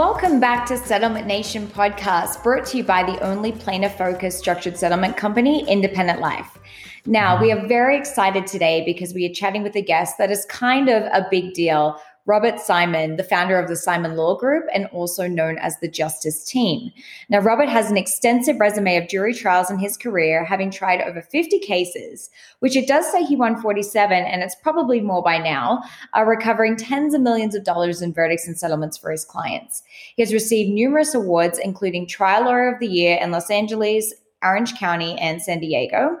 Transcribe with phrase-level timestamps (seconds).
[0.00, 4.78] Welcome back to Settlement Nation podcast, brought to you by the only plaintiff focused structured
[4.78, 6.56] settlement company, Independent Life.
[7.04, 10.46] Now, we are very excited today because we are chatting with a guest that is
[10.46, 12.00] kind of a big deal
[12.30, 16.44] Robert Simon, the founder of the Simon Law Group and also known as the Justice
[16.44, 16.92] Team.
[17.28, 21.22] Now, Robert has an extensive resume of jury trials in his career, having tried over
[21.22, 25.82] 50 cases, which it does say he won 47, and it's probably more by now,
[26.12, 29.82] are recovering tens of millions of dollars in verdicts and settlements for his clients.
[30.14, 34.74] He has received numerous awards, including Trial Lawyer of the Year in Los Angeles, Orange
[34.74, 36.16] County, and San Diego.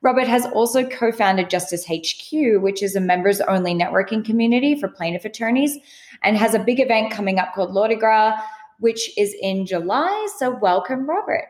[0.00, 4.88] Robert has also co founded Justice HQ, which is a members only networking community for
[4.88, 5.76] plaintiff attorneys,
[6.22, 8.40] and has a big event coming up called Law Gras,
[8.78, 10.28] which is in July.
[10.38, 11.48] So, welcome, Robert.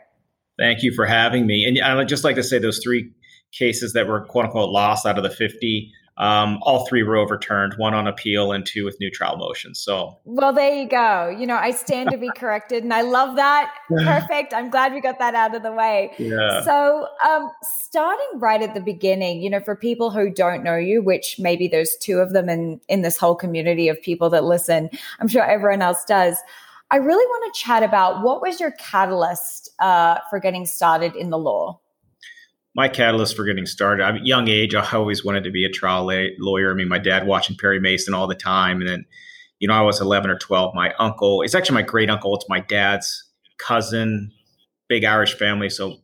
[0.59, 1.65] Thank you for having me.
[1.65, 3.13] And I'd just like to say those three
[3.53, 7.75] cases that were quote unquote lost out of the 50 um, all three were overturned,
[7.79, 9.79] one on appeal and two with new trial motions.
[9.79, 11.29] So, well, there you go.
[11.29, 13.73] You know, I stand to be corrected, and I love that.
[13.89, 14.53] Perfect.
[14.53, 16.13] I'm glad we got that out of the way.
[16.19, 16.63] Yeah.
[16.63, 21.03] So, um, starting right at the beginning, you know, for people who don't know you,
[21.03, 24.91] which maybe there's two of them in in this whole community of people that listen,
[25.21, 26.37] I'm sure everyone else does.
[26.91, 31.31] I really want to chat about what was your catalyst uh, for getting started in
[31.31, 31.79] the law
[32.79, 34.05] my catalyst for getting started.
[34.05, 34.73] I'm young age.
[34.73, 36.71] I always wanted to be a trial lawyer.
[36.71, 39.05] I mean, my dad watching Perry Mason all the time, and then,
[39.59, 40.77] you know, I was 11 or 12.
[40.77, 42.37] My uncle, it's actually my great uncle.
[42.37, 43.25] It's my dad's
[43.59, 44.31] cousin,
[44.89, 45.69] big Irish family.
[45.71, 45.97] So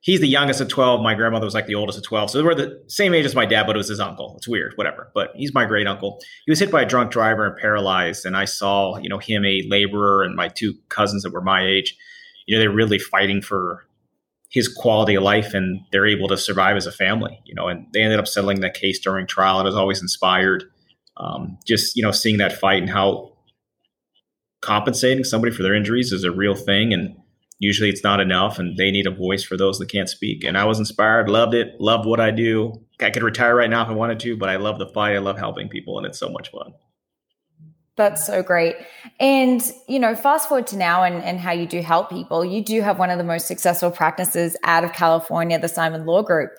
[0.00, 1.02] he's the youngest of 12.
[1.02, 2.30] My grandmother was like the oldest of 12.
[2.30, 4.36] So they were the same age as my dad, but it was his uncle.
[4.38, 5.10] It's weird, whatever.
[5.14, 6.18] But he's my great uncle.
[6.46, 8.24] He was hit by a drunk driver and paralyzed.
[8.24, 11.62] And I saw, you know, him, a laborer, and my two cousins that were my
[11.62, 11.94] age,
[12.46, 13.86] you know, they're really fighting for
[14.50, 17.86] his quality of life and they're able to survive as a family, you know, and
[17.92, 19.58] they ended up settling that case during trial.
[19.58, 20.64] I was always inspired.
[21.16, 23.32] Um, just, you know, seeing that fight and how
[24.60, 26.92] compensating somebody for their injuries is a real thing.
[26.92, 27.16] And
[27.60, 30.42] usually it's not enough and they need a voice for those that can't speak.
[30.42, 32.72] And I was inspired, loved it, loved what I do.
[33.00, 35.14] I could retire right now if I wanted to, but I love the fight.
[35.14, 36.72] I love helping people and it's so much fun.
[38.00, 38.76] That's so great.
[39.20, 42.64] And, you know, fast forward to now and, and how you do help people, you
[42.64, 46.52] do have one of the most successful practices out of California, the Simon Law Group.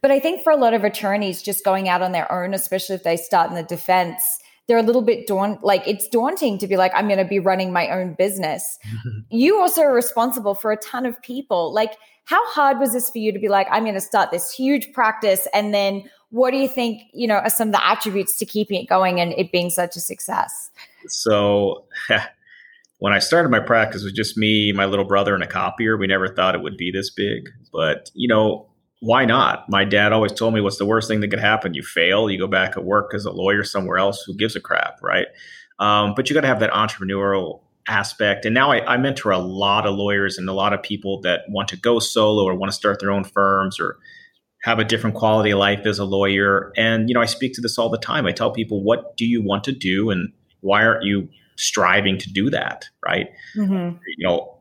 [0.00, 2.94] But I think for a lot of attorneys just going out on their own, especially
[2.94, 6.66] if they start in the defense, they're a little bit daunt like it's daunting to
[6.66, 8.78] be like, I'm going to be running my own business.
[9.30, 11.74] you also are responsible for a ton of people.
[11.74, 11.92] Like,
[12.24, 14.92] how hard was this for you to be like, I'm going to start this huge
[14.94, 18.46] practice and then what do you think you know are some of the attributes to
[18.46, 20.70] keeping it going and it being such a success?
[21.08, 21.86] So
[22.98, 25.96] when i started my practice it was just me my little brother and a copier.
[25.96, 28.68] We never thought it would be this big but you know
[29.00, 29.68] why not?
[29.68, 31.74] My dad always told me what's the worst thing that could happen?
[31.74, 34.60] You fail you go back at work as a lawyer somewhere else who gives a
[34.60, 35.26] crap right?
[35.78, 38.44] Um, but you got to have that entrepreneurial aspect.
[38.44, 41.42] And now I, I mentor a lot of lawyers and a lot of people that
[41.48, 43.98] want to go solo or want to start their own firms or
[44.66, 46.72] have a different quality of life as a lawyer.
[46.76, 48.26] And, you know, I speak to this all the time.
[48.26, 52.32] I tell people, what do you want to do and why aren't you striving to
[52.32, 52.86] do that?
[53.06, 53.28] Right.
[53.56, 53.96] Mm-hmm.
[54.18, 54.58] You know,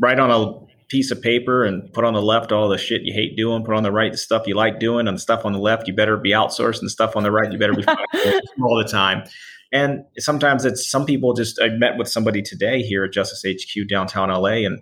[0.00, 3.12] write on a piece of paper and put on the left all the shit you
[3.12, 5.52] hate doing, put on the right the stuff you like doing, and the stuff on
[5.52, 7.84] the left you better be outsourced, and the stuff on the right you better be
[8.62, 9.24] all the time.
[9.72, 11.60] And sometimes it's some people just.
[11.60, 14.80] I met with somebody today here at Justice HQ downtown LA, and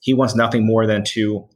[0.00, 1.48] he wants nothing more than to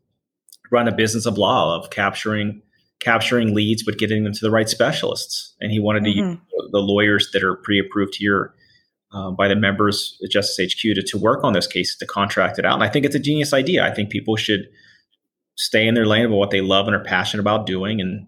[0.70, 2.62] run a business of law of capturing
[3.00, 5.54] capturing leads but getting them to the right specialists.
[5.60, 6.20] And he wanted mm-hmm.
[6.20, 6.38] to use
[6.72, 8.54] the lawyers that are pre-approved here
[9.12, 12.58] uh, by the members at justice hq to, to work on those cases to contract
[12.58, 12.75] it out.
[12.75, 13.84] And i think it's a genius idea.
[13.84, 14.69] I think people should
[15.56, 18.26] stay in their lane about what they love and are passionate about doing and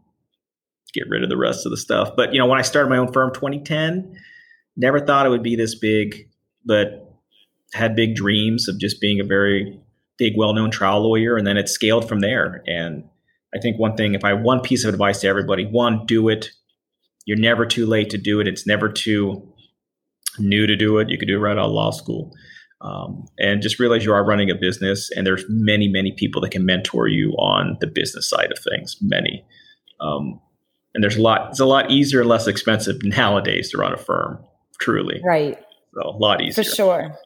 [0.94, 2.10] get rid of the rest of the stuff.
[2.16, 4.16] But you know when i started my own firm 2010
[4.76, 6.28] never thought it would be this big
[6.64, 7.06] but
[7.72, 9.80] had big dreams of just being a very
[10.19, 12.62] big, well-known trial lawyer, and then it scaled from there.
[12.66, 13.04] And
[13.54, 16.51] I think one thing, if I one piece of advice to everybody, one, do it.
[17.24, 18.47] You're never too late to do it.
[18.47, 19.53] It's never too
[20.39, 21.09] new to do it.
[21.09, 22.33] You could do it right out of law school.
[22.83, 26.51] Um, and just realize you are running a business, and there's many, many people that
[26.51, 28.98] can mentor you on the business side of things.
[29.01, 29.45] Many,
[30.01, 30.39] um,
[30.95, 31.51] and there's a lot.
[31.51, 34.39] It's a lot easier and less expensive nowadays to run a firm.
[34.78, 35.59] Truly, right?
[35.95, 37.18] So a lot easier for sure.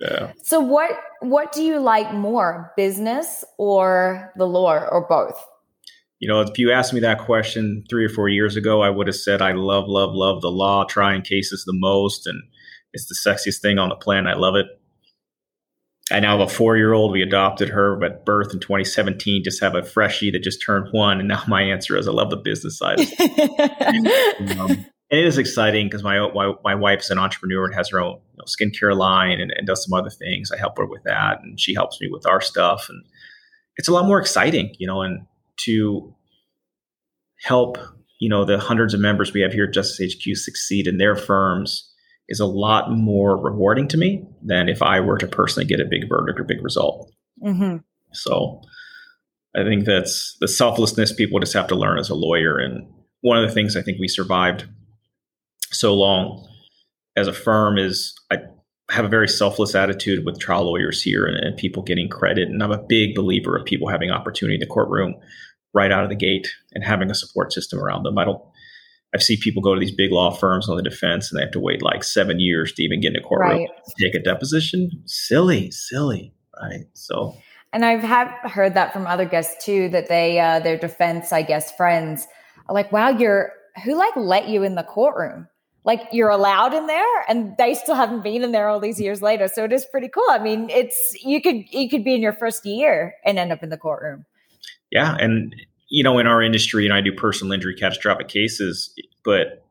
[0.00, 0.32] Yeah.
[0.42, 5.40] So what what do you like more, business or the law or both?
[6.20, 9.06] You know, if you asked me that question three or four years ago, I would
[9.08, 12.42] have said I love, love, love the law, trying cases the most, and
[12.92, 14.34] it's the sexiest thing on the planet.
[14.34, 14.66] I love it.
[16.10, 17.12] I now have a four year old.
[17.12, 19.42] We adopted her at birth in 2017.
[19.42, 22.30] Just have a freshie that just turned one, and now my answer is I love
[22.30, 23.00] the business side.
[24.58, 28.00] um, and it is exciting because my, my my wife's an entrepreneur and has her
[28.00, 30.50] own you know, skincare line and, and does some other things.
[30.50, 33.04] I help her with that, and she helps me with our stuff, and
[33.76, 35.24] it's a lot more exciting, you know, and
[35.66, 36.12] to
[37.44, 37.78] help
[38.18, 41.14] you know the hundreds of members we have here at Justice HQ succeed in their
[41.14, 41.88] firms
[42.28, 45.84] is a lot more rewarding to me than if I were to personally get a
[45.84, 47.12] big verdict or big result.
[47.40, 47.76] Mm-hmm.
[48.12, 48.62] So
[49.54, 52.58] I think that's the selflessness people just have to learn as a lawyer.
[52.58, 52.88] And
[53.20, 54.64] one of the things I think we survived
[55.74, 56.46] so long
[57.16, 58.38] as a firm is I
[58.90, 62.48] have a very selfless attitude with trial lawyers here and, and, people getting credit.
[62.48, 65.14] And I'm a big believer of people having opportunity in the courtroom
[65.72, 68.18] right out of the gate and having a support system around them.
[68.18, 68.42] I don't
[69.14, 71.52] I've seen people go to these big law firms on the defense and they have
[71.52, 73.68] to wait like seven years to even get in a courtroom, right.
[73.98, 74.90] take a deposition.
[75.06, 76.86] Silly, silly, right?
[76.94, 77.36] So
[77.72, 81.42] and I've have heard that from other guests too, that they uh, their defense, I
[81.42, 82.26] guess, friends
[82.68, 83.52] are like, wow, you're
[83.84, 85.48] who like let you in the courtroom?
[85.84, 89.20] Like you're allowed in there and they still haven't been in there all these years
[89.20, 89.48] later.
[89.48, 90.26] So it is pretty cool.
[90.30, 93.62] I mean it's you could you could be in your first year and end up
[93.62, 94.24] in the courtroom.
[94.90, 95.54] Yeah and
[95.94, 98.92] you know in our industry and i do personal injury catastrophic cases
[99.24, 99.64] but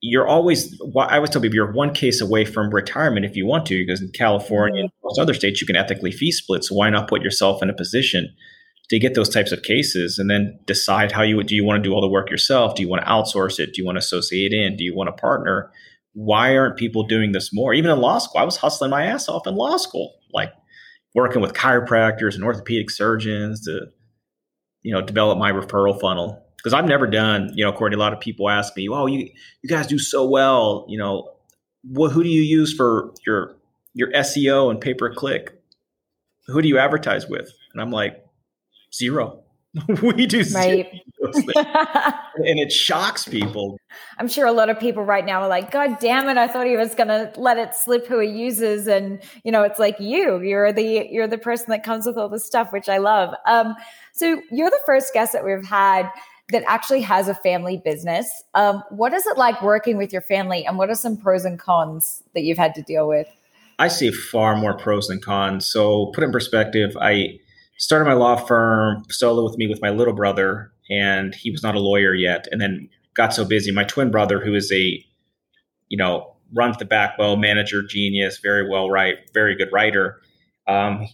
[0.00, 3.66] you're always i always tell people you're one case away from retirement if you want
[3.66, 4.86] to because in california mm-hmm.
[4.86, 7.70] and most other states you can ethically fee split so why not put yourself in
[7.70, 8.34] a position
[8.90, 11.88] to get those types of cases and then decide how you do you want to
[11.88, 12.74] do all the work yourself?
[12.74, 13.74] Do you want to outsource it?
[13.74, 14.76] Do you want to associate in?
[14.76, 15.70] Do you want to partner?
[16.14, 17.74] Why aren't people doing this more?
[17.74, 20.52] Even in law school i was hustling my ass off in law school like
[21.14, 23.86] working with chiropractors and orthopedic surgeons to
[24.82, 26.44] you know develop my referral funnel.
[26.56, 29.30] Because i've never done you know Courtney a lot of people ask me oh you
[29.62, 31.30] you guys do so well you know
[31.84, 33.54] what who do you use for your
[33.94, 35.54] your seo and pay per click
[36.46, 37.52] who do you advertise with?
[37.72, 38.24] And i'm like
[38.94, 39.42] zero.
[40.02, 40.90] we do right.
[41.20, 43.78] and it shocks people.
[44.18, 46.66] I'm sure a lot of people right now are like, God damn it, I thought
[46.66, 48.86] he was gonna let it slip who he uses.
[48.86, 52.28] And you know, it's like you, you're the you're the person that comes with all
[52.28, 53.34] the stuff, which I love.
[53.46, 53.74] Um,
[54.12, 56.10] so you're the first guest that we've had
[56.50, 58.42] that actually has a family business.
[58.54, 61.58] Um, what is it like working with your family and what are some pros and
[61.58, 63.28] cons that you've had to deal with?
[63.78, 65.66] I see far more pros than cons.
[65.66, 67.38] So put in perspective, I
[67.78, 71.74] started my law firm solo with me with my little brother, and he was not
[71.74, 72.46] a lawyer yet.
[72.50, 73.72] And then got so busy.
[73.72, 75.04] My twin brother, who is a,
[75.88, 80.20] you know, runs the back well, manager, genius, very well write, very good writer.
[80.66, 81.06] Um,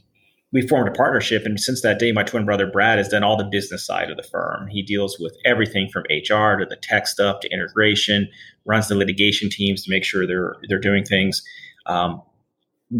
[0.52, 3.36] we formed a partnership, and since that day, my twin brother Brad has done all
[3.36, 4.68] the business side of the firm.
[4.68, 8.28] He deals with everything from HR to the tech stuff to integration,
[8.64, 11.42] runs the litigation teams to make sure they're they're doing things.
[11.86, 12.22] Um,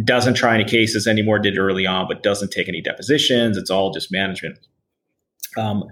[0.03, 3.57] doesn't try any cases anymore, did early on, but doesn't take any depositions.
[3.57, 4.59] It's all just management.
[5.57, 5.85] Um,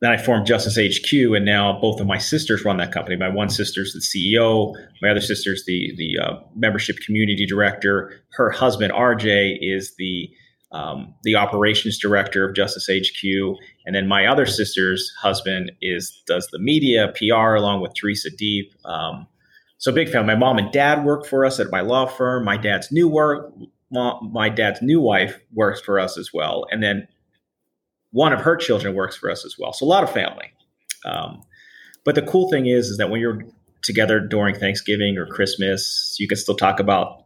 [0.00, 3.16] then I formed Justice HQ, and now both of my sisters run that company.
[3.16, 8.12] My one sister's the CEO, my other sister's the the uh, membership community director.
[8.32, 10.30] Her husband RJ is the
[10.72, 13.24] um, the operations director of Justice HQ,
[13.84, 18.72] and then my other sister's husband is does the media PR along with Teresa Deep.
[18.86, 19.26] Um,
[19.80, 20.34] so big family.
[20.34, 22.44] My mom and dad work for us at my law firm.
[22.44, 23.52] My dad's new work,
[23.90, 27.08] my dad's new wife works for us as well, and then
[28.12, 29.72] one of her children works for us as well.
[29.72, 30.52] So a lot of family.
[31.04, 31.42] Um,
[32.04, 33.42] but the cool thing is, is that when you're
[33.82, 37.24] together during Thanksgiving or Christmas, you can still talk about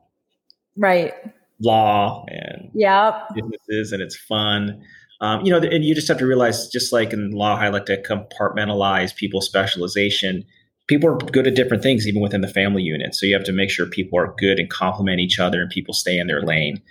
[0.77, 1.13] right
[1.61, 3.35] law and yep.
[3.35, 4.81] businesses, and it's fun.
[5.21, 7.87] Um, you know, and you just have to realize, just like in law, I like
[7.87, 10.45] to compartmentalize people's specialization
[10.87, 13.15] people are good at different things even within the family unit.
[13.15, 15.95] So you have to make sure people are good and complement each other and people
[15.95, 16.83] stay in their lane.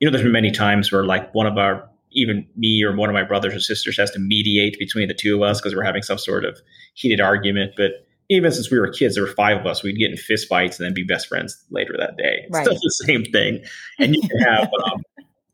[0.00, 3.08] You know there's been many times where like one of our even me or one
[3.08, 5.82] of my brothers or sisters has to mediate between the two of us because we're
[5.82, 6.60] having some sort of
[6.94, 7.72] heated argument.
[7.76, 9.82] But even since we were kids there were five of us.
[9.82, 12.44] We'd get in fist fights and then be best friends later that day.
[12.44, 12.64] It's right.
[12.64, 13.64] still the same thing.
[13.98, 15.02] And you can have um,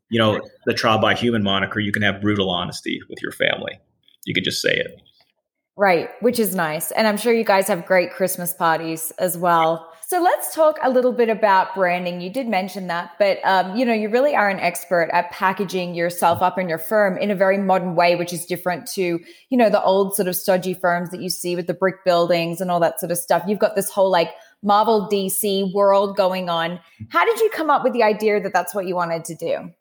[0.09, 3.79] you know the trial by human moniker you can have brutal honesty with your family.
[4.25, 5.01] You could just say it
[5.77, 6.91] Right, which is nice.
[6.91, 9.91] And I'm sure you guys have great Christmas parties as well.
[10.11, 12.19] So let's talk a little bit about branding.
[12.19, 15.95] You did mention that, but um, you know, you really are an expert at packaging
[15.95, 19.57] yourself up in your firm in a very modern way, which is different to, you
[19.57, 22.69] know, the old sort of stodgy firms that you see with the brick buildings and
[22.69, 23.41] all that sort of stuff.
[23.47, 26.81] You've got this whole like Marvel DC world going on.
[27.07, 29.71] How did you come up with the idea that that's what you wanted to do?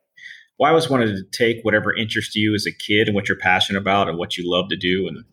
[0.61, 3.37] Well, I always wanted to take whatever interests you as a kid and what you're
[3.37, 5.25] passionate about and what you love to do and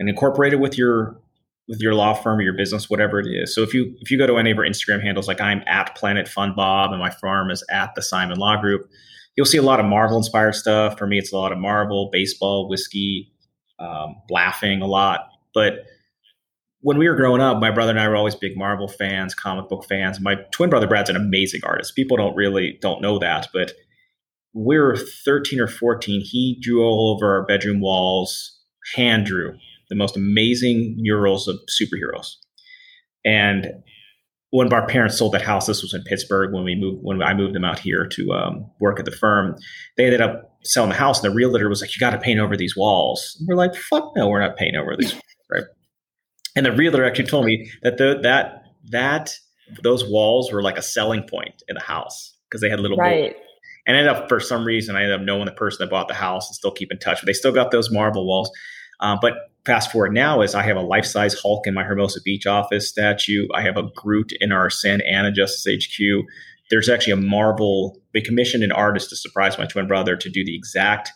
[0.00, 1.20] and incorporate it with your
[1.68, 3.54] with your law firm or your business, whatever it is.
[3.54, 5.94] So if you if you go to any of our Instagram handles, like I'm at
[5.94, 8.90] Planet Fun Bob and my firm is at the Simon Law Group,
[9.36, 10.98] you'll see a lot of Marvel inspired stuff.
[10.98, 13.30] For me, it's a lot of Marvel, baseball, whiskey,
[13.78, 15.28] um, laughing a lot.
[15.54, 15.84] But
[16.80, 19.68] when we were growing up, my brother and I were always big Marvel fans, comic
[19.68, 20.18] book fans.
[20.18, 21.94] My twin brother Brad's an amazing artist.
[21.94, 23.74] People don't really don't know that, but
[24.54, 26.22] we were 13 or 14.
[26.22, 28.58] He drew all over our bedroom walls,
[28.96, 29.56] hand drew
[29.90, 32.36] the most amazing murals of superheroes.
[33.24, 33.66] And
[34.50, 37.34] when our parents sold that house, this was in Pittsburgh when we moved when I
[37.34, 39.56] moved them out here to um, work at the firm.
[39.96, 42.40] They ended up selling the house, and the realtor was like, "You got to paint
[42.40, 45.14] over these walls." And we're like, "Fuck no, we're not painting over these."
[45.50, 45.64] right?
[46.56, 49.36] And the realtor actually told me that the, that that
[49.82, 53.36] those walls were like a selling point in the house because they had little right.
[53.86, 56.14] And ended up for some reason, I ended up knowing the person that bought the
[56.14, 57.20] house and still keep in touch.
[57.20, 58.50] But they still got those Marvel walls.
[59.00, 62.20] Uh, but fast forward now is I have a life size Hulk in my Hermosa
[62.22, 63.46] Beach office statue.
[63.54, 66.24] I have a Groot in our Santa Ana Justice HQ.
[66.70, 68.00] There's actually a Marvel.
[68.14, 71.10] We commissioned an artist to surprise my twin brother to do the exact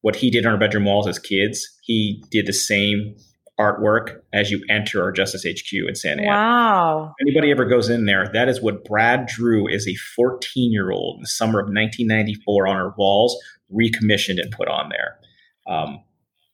[0.00, 1.68] what he did on our bedroom walls as kids.
[1.82, 3.16] He did the same
[3.58, 6.30] artwork as you enter our Justice HQ in Santa Ana.
[6.30, 7.14] Wow.
[7.18, 10.92] If anybody ever goes in there, that is what Brad drew as a 14 year
[10.92, 13.36] old in the summer of 1994 on our walls,
[13.68, 15.18] recommissioned and put on there.
[15.66, 16.02] Um,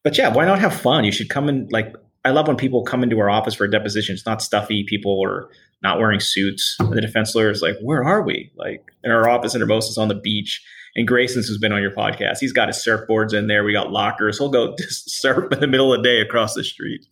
[0.04, 1.04] but yeah, why not have fun?
[1.04, 1.92] You should come and Like,
[2.24, 4.14] I love when people come into our office for a deposition.
[4.14, 4.84] It's not stuffy.
[4.84, 5.48] People are
[5.82, 6.76] not wearing suits.
[6.78, 8.52] The defense lawyer is like, where are we?
[8.56, 11.90] Like, in our office in Hermosa's on the beach and Grayson's who's been on your
[11.90, 13.64] podcast, he's got his surfboards in there.
[13.64, 14.38] We got lockers.
[14.38, 17.04] He'll go surf in the middle of the day across the street,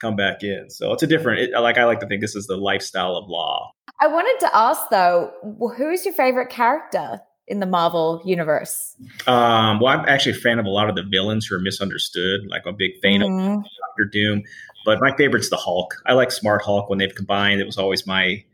[0.00, 0.70] come back in.
[0.70, 1.40] So it's a different.
[1.40, 3.72] It, like I like to think this is the lifestyle of law.
[4.00, 5.32] I wanted to ask though,
[5.76, 8.94] who's your favorite character in the Marvel universe?
[9.26, 12.42] Um, well, I'm actually a fan of a lot of the villains who are misunderstood.
[12.48, 13.58] Like I'm a big fan mm-hmm.
[13.58, 14.42] of Doctor Doom,
[14.84, 15.94] but my favorite's the Hulk.
[16.06, 17.60] I like Smart Hulk when they've combined.
[17.60, 18.44] It was always my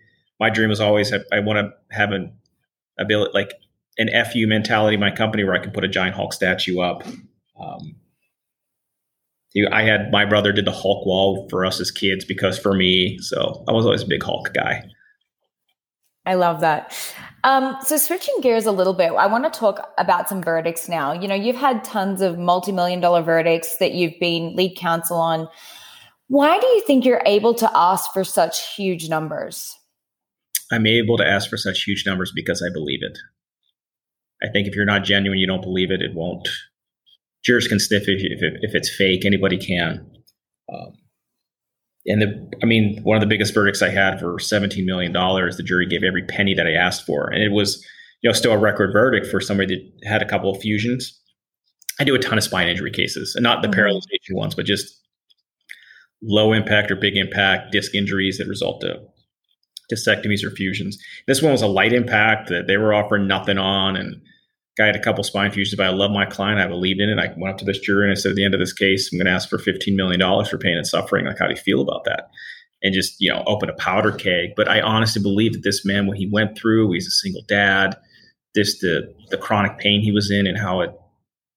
[0.40, 2.32] my dream was always I, I want to have an
[2.98, 3.52] ability like
[3.98, 7.02] an fu mentality in my company where I can put a giant Hulk statue up.
[7.58, 7.96] Um,
[9.72, 13.18] I had my brother did the Hulk wall for us as kids because for me,
[13.20, 14.84] so I was always a big Hulk guy.
[16.26, 16.92] I love that.
[17.44, 21.12] Um, so switching gears a little bit, I want to talk about some verdicts now.
[21.12, 25.48] You know, you've had tons of multi-million dollar verdicts that you've been lead counsel on.
[26.26, 29.72] Why do you think you're able to ask for such huge numbers?
[30.72, 33.16] I'm able to ask for such huge numbers because I believe it.
[34.42, 36.48] I think if you're not genuine, you don't believe it, it won't.
[37.44, 39.24] Jurors can sniff if, if, if it's fake.
[39.24, 40.04] Anybody can.
[40.72, 40.94] Um,
[42.06, 45.62] and the, I mean, one of the biggest verdicts I had for $17 million, the
[45.64, 47.28] jury gave every penny that I asked for.
[47.28, 47.84] And it was,
[48.22, 51.20] you know, still a record verdict for somebody that had a couple of fusions.
[51.98, 53.80] I do a ton of spine injury cases and not the mm-hmm.
[53.80, 55.02] paralyzation ones, but just
[56.22, 59.00] low impact or big impact disc injuries that result to
[59.92, 60.98] discectomies or fusions.
[61.26, 64.20] This one was a light impact that they were offering nothing on, and
[64.76, 65.76] guy had a couple spine fusions.
[65.76, 66.60] But I love my client.
[66.60, 67.18] I believed in it.
[67.18, 69.10] I went up to this jury and I said, at the end of this case,
[69.10, 71.26] I'm going to ask for 15 million dollars for pain and suffering.
[71.26, 72.28] Like, how do you feel about that?
[72.82, 74.50] And just you know, open a powder keg.
[74.56, 77.96] But I honestly believe that this man, what he went through, he's a single dad.
[78.54, 80.90] This the the chronic pain he was in and how it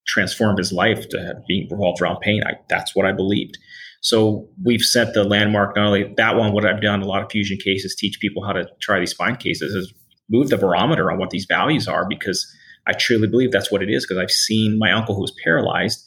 [0.07, 2.41] transformed his life to being revolved around pain.
[2.45, 3.57] I, that's what I believed.
[4.01, 5.75] So we've set the landmark.
[5.75, 8.53] Not only that one, what I've done a lot of fusion cases, teach people how
[8.53, 9.93] to try these spine cases, is
[10.29, 12.47] move the barometer on what these values are because
[12.89, 14.05] I truly believe that's what it is.
[14.05, 16.03] Because I've seen my uncle who was paralyzed,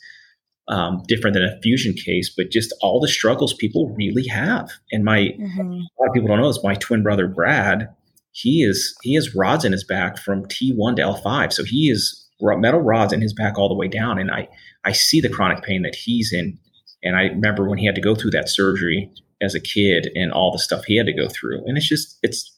[0.68, 4.70] um, different than a fusion case, but just all the struggles people really have.
[4.90, 5.60] And my mm-hmm.
[5.60, 6.62] a lot of people don't know this.
[6.62, 7.88] My twin brother Brad,
[8.32, 12.18] he is he has rods in his back from T1 to L5, so he is
[12.40, 14.48] metal rods in his back all the way down, and I
[14.84, 16.58] I see the chronic pain that he's in
[17.02, 19.10] and I remember when he had to go through that surgery
[19.40, 21.62] as a kid and all the stuff he had to go through.
[21.66, 22.56] And it's just it's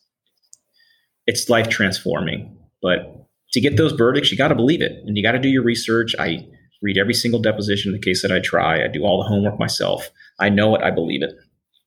[1.27, 2.57] it's life transforming.
[2.83, 3.24] But
[3.55, 5.63] to get those verdicts, you got to believe it and you got to do your
[5.63, 6.15] research.
[6.19, 6.45] I
[6.83, 8.85] read every single deposition in the case that I try.
[8.85, 10.11] I do all the homework myself.
[10.41, 11.31] I know it, I believe it.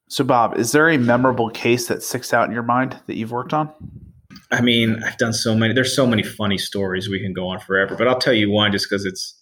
[0.07, 3.33] So Bob, is there a memorable case that sticks out in your mind that you've
[3.33, 3.69] worked on?
[4.49, 5.73] I mean, I've done so many.
[5.73, 8.71] There's so many funny stories we can go on forever, but I'll tell you one
[8.71, 9.37] just because it's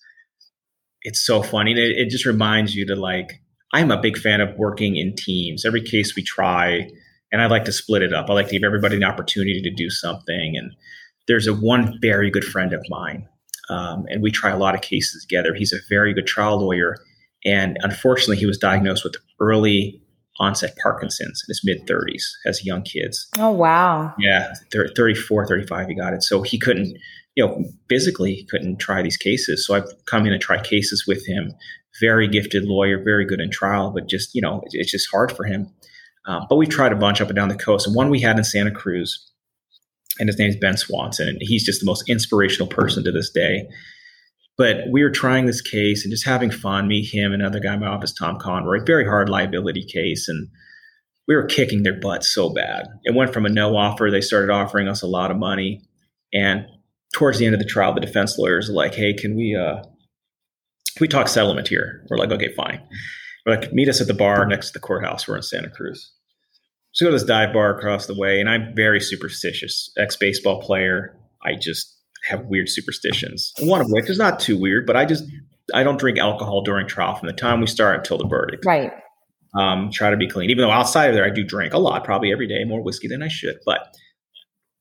[1.04, 1.74] it's so funny.
[1.74, 3.40] It, it just reminds you to like,
[3.72, 5.64] I'm a big fan of working in teams.
[5.64, 6.90] Every case we try,
[7.32, 8.32] and I like to split it up.
[8.32, 10.58] I like to give everybody an opportunity to do something.
[10.58, 10.72] And
[11.28, 13.28] there's a one very good friend of mine,
[13.70, 15.54] um, and we try a lot of cases together.
[15.54, 16.98] He's a very good trial lawyer,
[17.44, 20.02] and unfortunately, he was diagnosed with early
[20.40, 23.28] onset Parkinson's in his mid 30s as young kids.
[23.40, 24.14] Oh, wow.
[24.20, 26.24] Yeah, 34, 35, he got it.
[26.24, 26.98] So he couldn't
[27.36, 29.66] you know, physically he couldn't try these cases.
[29.66, 31.54] So I've come in and try cases with him.
[32.00, 35.46] Very gifted lawyer, very good in trial, but just, you know, it's just hard for
[35.46, 35.72] him.
[36.26, 37.86] Um, but we've tried a bunch up and down the coast.
[37.86, 39.32] And one we had in Santa Cruz,
[40.20, 41.28] and his name is Ben Swanson.
[41.28, 43.68] And he's just the most inspirational person to this day.
[44.58, 46.88] But we were trying this case and just having fun.
[46.88, 48.84] Me, him, and another guy in my office, Tom Conroy.
[48.86, 50.48] Very hard liability case, and
[51.28, 52.88] we were kicking their butts so bad.
[53.04, 54.10] It went from a no offer.
[54.10, 55.82] They started offering us a lot of money,
[56.34, 56.66] and
[57.14, 59.84] towards the end of the trial, the defense lawyers are like, "Hey, can we uh,
[61.02, 62.82] we talk settlement here?" We're like, "Okay, fine."
[63.46, 65.28] We're like, "Meet us at the bar next to the courthouse.
[65.28, 66.14] We're in Santa Cruz."
[66.96, 69.92] So go to this dive bar across the way, and I'm very superstitious.
[69.98, 71.14] Ex baseball player.
[71.44, 73.52] I just have weird superstitions.
[73.60, 75.26] One of which is not too weird, but I just
[75.74, 78.66] I don't drink alcohol during trial from the time we start until the verdict.
[78.66, 78.94] Right.
[79.60, 80.50] Um, try to be clean.
[80.50, 83.10] Even though outside of there, I do drink a lot, probably every day, more whiskey
[83.10, 83.58] than I should.
[83.66, 83.80] But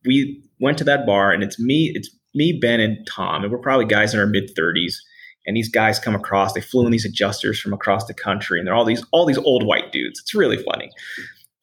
[0.04, 3.58] we went to that bar, and it's me, it's me, Ben, and Tom, and we're
[3.58, 5.02] probably guys in our mid thirties.
[5.46, 6.54] And these guys come across.
[6.54, 9.38] They flew in these adjusters from across the country, and they're all these all these
[9.38, 10.20] old white dudes.
[10.20, 10.90] It's really funny.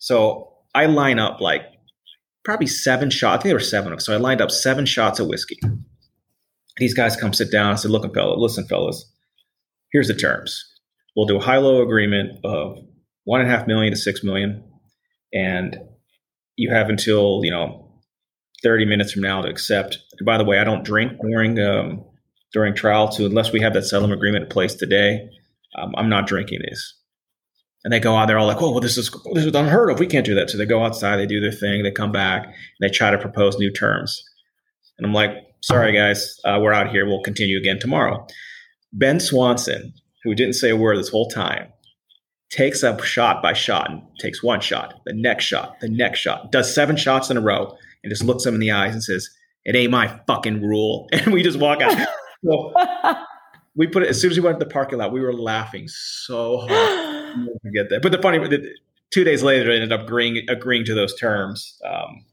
[0.01, 1.61] So I line up like
[2.43, 3.33] probably seven shots.
[3.33, 3.93] I think there were seven.
[3.93, 5.59] of So I lined up seven shots of whiskey.
[6.77, 7.71] These guys come sit down.
[7.71, 9.05] I said, "Look, fellas, listen, fellas.
[9.91, 10.65] Here's the terms.
[11.15, 12.79] We'll do a high-low agreement of
[13.25, 14.63] one and a half million to six million,
[15.33, 15.77] and
[16.55, 18.01] you have until you know
[18.63, 19.99] 30 minutes from now to accept.
[20.25, 22.03] By the way, I don't drink during um,
[22.53, 25.29] during trial, so unless we have that settlement agreement in place today,
[25.77, 27.00] um, I'm not drinking this.
[27.83, 29.99] And they go out They're all like, oh, well, this is this is unheard of.
[29.99, 30.49] We can't do that.
[30.49, 33.17] So they go outside, they do their thing, they come back, and they try to
[33.17, 34.23] propose new terms.
[34.97, 37.07] And I'm like, sorry guys, uh, we're out here.
[37.07, 38.27] We'll continue again tomorrow.
[38.93, 41.71] Ben Swanson, who didn't say a word this whole time,
[42.51, 46.51] takes up shot by shot and takes one shot, the next shot, the next shot,
[46.51, 49.29] does seven shots in a row, and just looks them in the eyes and says,
[49.65, 51.97] "It ain't my fucking rule." And we just walk out.
[52.45, 52.73] so
[53.75, 55.11] we put it as soon as we went to the parking lot.
[55.11, 56.69] We were laughing so hard
[57.61, 58.01] forget that.
[58.01, 58.75] But the funny, the,
[59.11, 62.25] two days later, I ended up agreeing agreeing to those terms, um,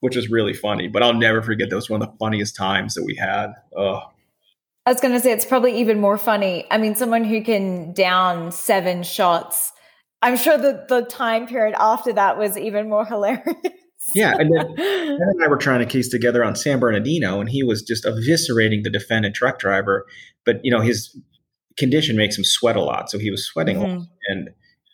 [0.00, 0.88] which was really funny.
[0.88, 1.70] But I'll never forget.
[1.70, 3.52] That was one of the funniest times that we had.
[3.76, 4.02] Oh.
[4.86, 6.66] I was going to say it's probably even more funny.
[6.70, 9.72] I mean, someone who can down seven shots.
[10.20, 13.54] I'm sure that the time period after that was even more hilarious.
[14.14, 17.48] Yeah, and then Ben and I were trying to case together on San Bernardino, and
[17.48, 20.04] he was just eviscerating the defendant truck driver.
[20.44, 21.16] But you know, his
[21.76, 24.02] condition makes him sweat a lot, so he was sweating mm-hmm.
[24.28, 24.50] and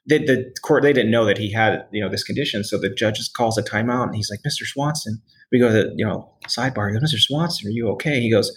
[0.08, 2.90] they, the court they didn't know that he had you know this condition, so the
[2.90, 4.66] judge just calls a timeout and he's like, "Mr.
[4.66, 5.20] Swanson,"
[5.52, 6.90] we go to the you know sidebar.
[6.92, 7.18] He goes, "Mr.
[7.18, 8.52] Swanson, are you okay?" He goes,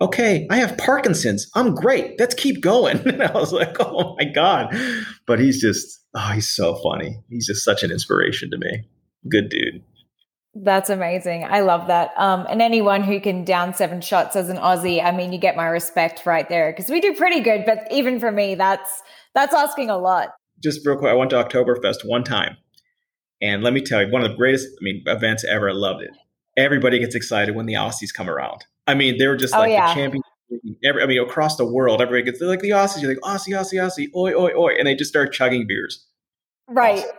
[0.00, 1.50] "Okay, I have Parkinson's.
[1.54, 2.18] I'm great.
[2.18, 4.76] Let's keep going." And I was like, "Oh my god!"
[5.26, 7.16] But he's just oh, he's so funny.
[7.30, 8.88] He's just such an inspiration to me.
[9.28, 9.82] Good dude.
[10.60, 11.44] That's amazing.
[11.44, 12.12] I love that.
[12.16, 15.56] Um, and anyone who can down seven shots as an Aussie, I mean, you get
[15.56, 17.64] my respect right there because we do pretty good.
[17.64, 19.02] But even for me, that's
[19.34, 20.30] that's asking a lot.
[20.60, 22.56] Just real quick, I went to Oktoberfest one time,
[23.40, 25.70] and let me tell you, one of the greatest, I mean, events ever.
[25.70, 26.10] I loved it.
[26.56, 28.64] Everybody gets excited when the Aussies come around.
[28.88, 29.88] I mean, they were just oh, like yeah.
[29.88, 30.22] the champion.
[30.82, 33.00] Every, I mean, across the world, everybody gets they're like the Aussies.
[33.00, 36.04] You're like Aussie, Aussie, Aussie, oi, oi, oi, and they just start chugging beers.
[36.66, 36.98] Right.
[36.98, 37.16] Awesome.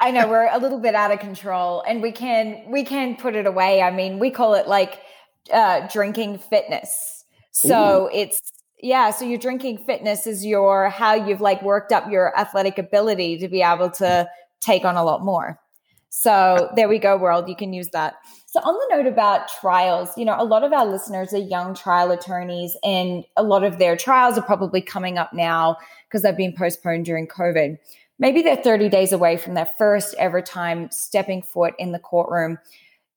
[0.00, 3.36] I know we're a little bit out of control and we can we can put
[3.36, 3.80] it away.
[3.80, 5.00] I mean, we call it like
[5.52, 7.24] uh, drinking fitness.
[7.52, 8.10] So Ooh.
[8.12, 8.40] it's
[8.82, 13.38] yeah, so your drinking fitness is your how you've like worked up your athletic ability
[13.38, 14.28] to be able to
[14.60, 15.58] take on a lot more.
[16.10, 17.48] So there we go, world.
[17.48, 18.14] You can use that.
[18.46, 21.74] So on the note about trials, you know, a lot of our listeners are young
[21.74, 25.76] trial attorneys, and a lot of their trials are probably coming up now
[26.06, 27.78] because they've been postponed during COVID
[28.18, 32.58] maybe they're 30 days away from their first ever time stepping foot in the courtroom.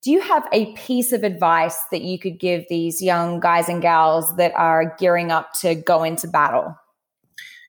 [0.03, 3.81] Do you have a piece of advice that you could give these young guys and
[3.81, 6.75] gals that are gearing up to go into battle?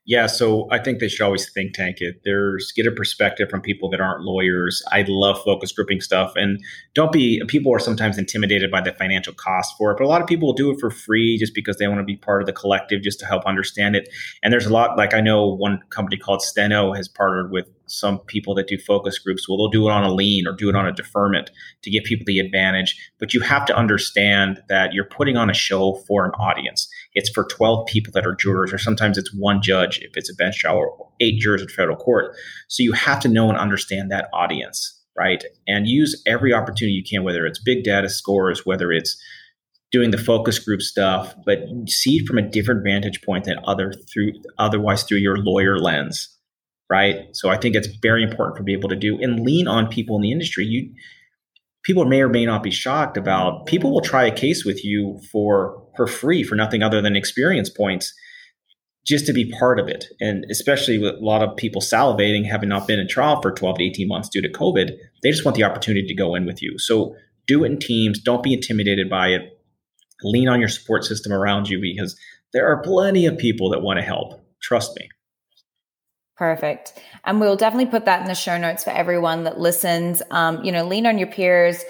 [0.08, 2.22] Yeah, so I think they should always think tank it.
[2.24, 4.82] There's get a perspective from people that aren't lawyers.
[4.90, 6.58] I love focus grouping stuff, and
[6.94, 7.42] don't be.
[7.46, 10.48] People are sometimes intimidated by the financial cost for it, but a lot of people
[10.48, 13.02] will do it for free just because they want to be part of the collective,
[13.02, 14.08] just to help understand it.
[14.42, 14.96] And there's a lot.
[14.96, 19.18] Like I know one company called Steno has partnered with some people that do focus
[19.18, 19.48] groups.
[19.48, 21.50] Well, they'll do it on a lien or do it on a deferment
[21.82, 22.96] to give people the advantage.
[23.18, 26.88] But you have to understand that you're putting on a show for an audience.
[27.18, 30.34] It's for 12 people that are jurors, or sometimes it's one judge if it's a
[30.34, 32.34] bench trial, or eight jurors in federal court.
[32.68, 35.42] So you have to know and understand that audience, right?
[35.66, 39.20] And use every opportunity you can, whether it's big data scores, whether it's
[39.90, 43.92] doing the focus group stuff, but see it from a different vantage point than other
[43.92, 46.38] through otherwise through your lawyer lens
[46.90, 47.26] right?
[47.32, 50.22] So I think it's very important for people to do and lean on people in
[50.22, 50.64] the industry.
[50.64, 50.90] You
[51.84, 55.20] people may or may not be shocked about people will try a case with you
[55.30, 58.12] for for free for nothing other than experience points
[59.08, 60.04] just to be part of it.
[60.20, 63.78] And especially with a lot of people salivating having not been in trial for 12
[63.78, 64.90] to 18 months due to COVID,
[65.22, 66.78] they just want the opportunity to go in with you.
[66.78, 67.14] So
[67.46, 69.58] do it in teams, don't be intimidated by it.
[70.22, 72.18] Lean on your support system around you because
[72.52, 74.44] there are plenty of people that want to help.
[74.60, 75.08] Trust me.
[76.38, 76.92] Perfect.
[77.24, 80.22] And we'll definitely put that in the show notes for everyone that listens.
[80.30, 81.84] Um, you know, lean on your peers.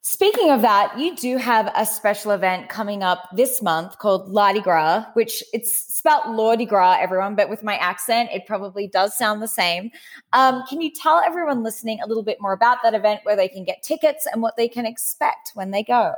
[0.00, 4.60] Speaking of that, you do have a special event coming up this month called Mardi
[4.60, 9.42] Gras, which it's spelled Lawdi Gras, everyone, but with my accent, it probably does sound
[9.42, 9.90] the same.
[10.32, 13.48] Um, can you tell everyone listening a little bit more about that event, where they
[13.48, 16.14] can get tickets and what they can expect when they go?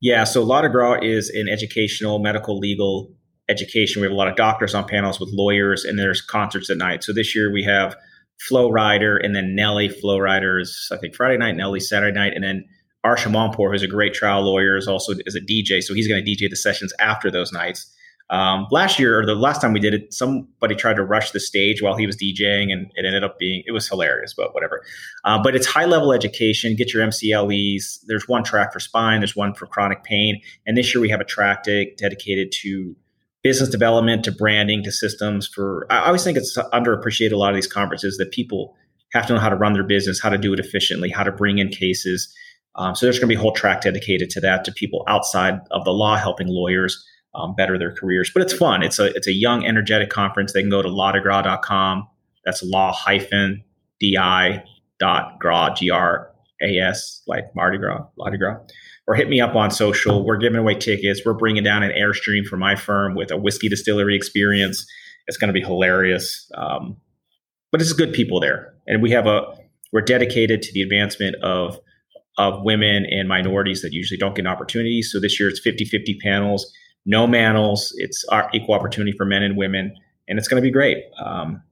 [0.00, 3.14] Yeah, so Mardi Gras is an educational, medical, legal
[3.50, 4.00] education.
[4.00, 7.04] We have a lot of doctors on panels with lawyers, and there's concerts at night.
[7.04, 7.96] So this year we have
[8.48, 9.88] Flo Rida and then Nelly.
[9.88, 12.64] Flo Rida is I think Friday night, Nelly Saturday night, and then
[13.04, 15.82] Arash Homampour, who's a great trial lawyer, is also is a DJ.
[15.82, 17.94] So he's going to DJ the sessions after those nights.
[18.30, 21.40] Um, last year or the last time we did it, somebody tried to rush the
[21.40, 24.82] stage while he was DJing, and it ended up being it was hilarious, but whatever.
[25.24, 26.76] Uh, but it's high level education.
[26.76, 27.98] Get your MCLEs.
[28.06, 29.20] There's one track for spine.
[29.20, 32.94] There's one for chronic pain, and this year we have a track de- dedicated to
[33.42, 35.46] business development, to branding, to systems.
[35.46, 38.76] For I always think it's underappreciated a lot of these conferences that people
[39.12, 41.32] have to know how to run their business, how to do it efficiently, how to
[41.32, 42.32] bring in cases.
[42.76, 45.58] Um, so there's going to be a whole track dedicated to that to people outside
[45.70, 48.30] of the law, helping lawyers um, better their careers.
[48.32, 48.82] But it's fun.
[48.82, 50.52] It's a it's a young, energetic conference.
[50.52, 52.08] They can go to lawdigras.com.
[52.44, 53.64] That's law hyphen
[54.00, 54.62] di
[54.98, 56.30] dot gras g r
[56.62, 58.58] a s like Mardi Gras, Mardi Gras.
[59.06, 60.24] Or hit me up on social.
[60.24, 61.22] We're giving away tickets.
[61.24, 64.86] We're bringing down an airstream for my firm with a whiskey distillery experience.
[65.26, 66.48] It's going to be hilarious.
[66.54, 66.96] Um,
[67.72, 69.42] but it's good people there, and we have a
[69.92, 71.80] we're dedicated to the advancement of
[72.38, 75.10] of women and minorities that usually don't get opportunities.
[75.12, 76.72] So this year it's 50-50 panels
[77.06, 77.92] no manels.
[77.96, 79.94] It's our equal opportunity for men and women,
[80.28, 80.98] and it's going to be great.
[81.22, 81.62] Um,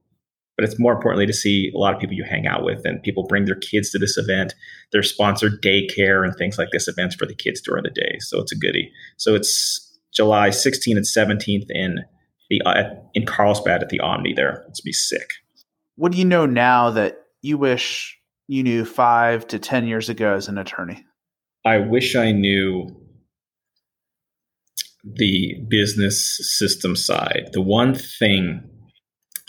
[0.59, 3.01] but it's more importantly to see a lot of people you hang out with, and
[3.01, 4.53] people bring their kids to this event.
[4.91, 8.41] There's sponsored daycare and things like this events for the kids during the day, so
[8.41, 8.91] it's a goodie.
[9.15, 11.99] So it's July 16th and 17th in
[12.49, 14.33] the uh, in Carlsbad at the Omni.
[14.33, 15.29] There, it's be sick.
[15.95, 20.33] What do you know now that you wish you knew five to ten years ago
[20.33, 21.05] as an attorney?
[21.65, 22.89] I wish I knew
[25.05, 27.51] the business system side.
[27.53, 28.69] The one thing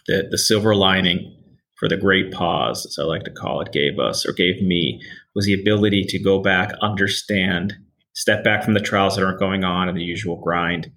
[0.08, 1.36] that the silver lining
[1.76, 5.00] for the great pause, as I like to call it, gave us or gave me
[5.34, 7.74] was the ability to go back, understand,
[8.12, 10.90] step back from the trials that aren't going on and the usual grind.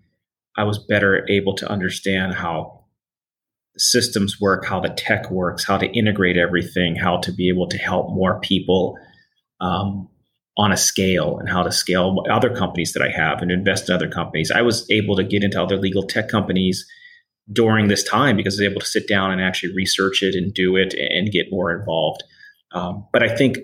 [0.58, 2.84] I was better able to understand how
[3.74, 7.68] the systems work, how the tech works, how to integrate everything, how to be able
[7.70, 8.98] to help more people
[9.62, 10.10] um,
[10.58, 13.96] on a scale and how to scale other companies that I have and invest in
[13.96, 14.52] other companies.
[14.52, 16.86] I was able to get into other legal tech companies
[17.52, 20.54] during this time because I was able to sit down and actually research it and
[20.54, 22.24] do it and get more involved.
[22.72, 23.58] Um, but I think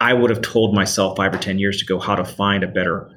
[0.00, 3.10] I would have told myself five or 10 years ago how to find a better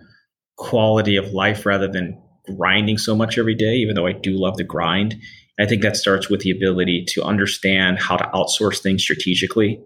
[0.57, 2.21] quality of life rather than
[2.57, 5.15] grinding so much every day, even though I do love the grind.
[5.59, 9.81] I think that starts with the ability to understand how to outsource things strategically.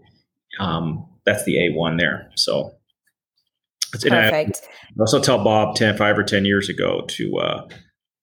[0.59, 2.31] Um, that's the A1 there.
[2.35, 2.75] So
[3.93, 4.61] it's perfect.
[4.65, 7.67] I also tell Bob 10, five or 10 years ago to uh,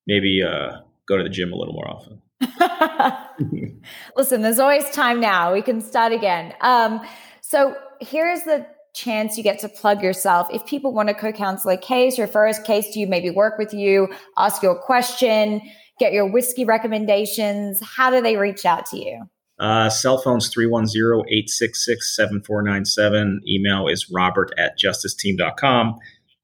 [0.05, 2.21] maybe uh, go to the gym a little more often.
[4.15, 5.51] Listen, there's always time now.
[5.53, 6.53] We can start again.
[6.61, 7.01] Um,
[7.41, 10.47] so here's the chance you get to plug yourself.
[10.51, 13.73] If people want to co-counsel a case, refer a case to you, maybe work with
[13.73, 15.61] you, ask you a question,
[15.99, 19.23] get your whiskey recommendations, how do they reach out to you?
[19.59, 23.39] Uh, cell phone's 310-866-7497.
[23.47, 25.95] Email is robert at justiceteam.com.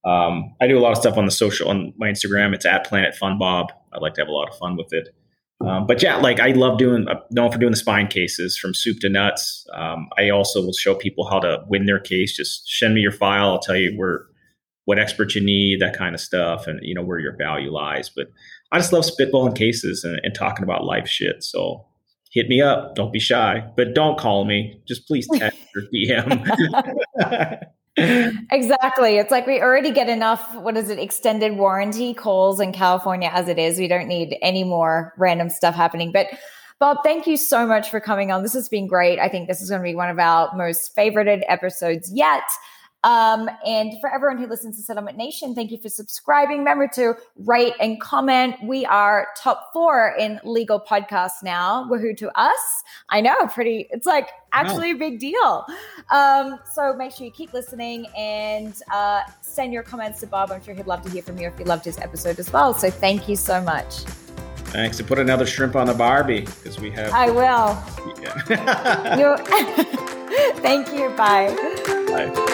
[0.05, 2.53] Um, I do a lot of stuff on the social, on my Instagram.
[2.53, 3.71] It's at Planet Fun Bob.
[3.93, 5.09] I like to have a lot of fun with it.
[5.65, 8.73] Um, but yeah, like I love doing, uh, known for doing the spine cases from
[8.73, 9.65] soup to nuts.
[9.73, 12.35] Um, I also will show people how to win their case.
[12.35, 13.51] Just send me your file.
[13.51, 14.25] I'll tell you where,
[14.85, 18.09] what experts you need, that kind of stuff, and you know where your value lies.
[18.09, 18.27] But
[18.73, 21.43] I just love spitballing cases and, and talking about life shit.
[21.43, 21.85] So
[22.31, 22.95] hit me up.
[22.95, 24.81] Don't be shy, but don't call me.
[24.85, 27.63] Just please text or DM.
[27.97, 29.17] exactly.
[29.17, 33.47] It's like we already get enough, what is it, extended warranty calls in California as
[33.47, 33.77] it is.
[33.77, 36.11] We don't need any more random stuff happening.
[36.11, 36.27] But
[36.79, 38.41] Bob, thank you so much for coming on.
[38.41, 39.19] This has been great.
[39.19, 42.43] I think this is going to be one of our most favorited episodes yet.
[43.03, 46.59] Um, and for everyone who listens to Settlement Nation, thank you for subscribing.
[46.59, 48.55] Remember to rate and comment.
[48.63, 51.87] We are top four in legal podcasts now.
[51.89, 52.83] Woohoo to us.
[53.09, 55.65] I know, pretty, it's like actually a big deal.
[56.11, 60.51] Um, so make sure you keep listening and uh, send your comments to Bob.
[60.51, 62.73] I'm sure he'd love to hear from you if you loved his episode as well.
[62.73, 64.03] So thank you so much.
[64.73, 64.97] Thanks.
[64.97, 67.11] To put another shrimp on the Barbie because we have.
[67.13, 67.77] I will.
[68.23, 69.35] Yeah.
[70.55, 71.09] thank you.
[71.09, 71.53] Bye.
[72.07, 72.52] Bye.